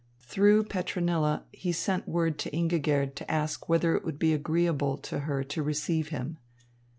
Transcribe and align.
Through 0.21 0.63
Petronilla 0.63 1.43
he 1.51 1.71
sent 1.71 2.07
word 2.07 2.39
to 2.39 2.49
Ingigerd 2.49 3.13
to 3.17 3.31
ask 3.31 3.69
whether 3.69 3.93
it 3.95 4.03
would 4.03 4.17
be 4.17 4.33
agreeable 4.33 4.97
to 4.97 5.19
her 5.29 5.43
to 5.43 5.61
receive 5.61 6.07
him. 6.09 6.39